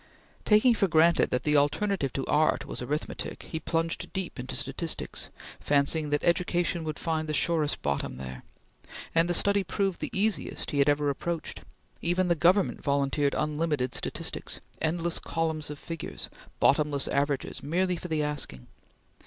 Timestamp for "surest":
7.35-7.83